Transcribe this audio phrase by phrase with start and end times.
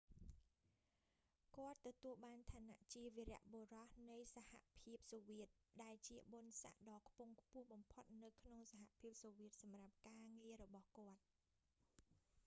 [1.55, 5.47] គាត់ទទួលបានឋានៈជា វីរបុរសនៃសហភាពសូវៀត
[5.83, 11.19] ដែលជាបុណ្យស័ក្តដ៏ខ្ពង់ខ្ពស់បំផុតនៅក្នុងសហភាពសូវៀតសម្រាប់ ការងាររបស់គាត់